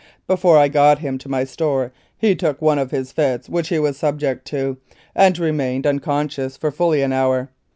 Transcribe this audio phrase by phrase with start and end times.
[0.25, 3.77] Before I got him to my store he took one of his fits which he
[3.77, 4.77] was subject to,
[5.13, 7.51] and remained unconscious for fully an hour.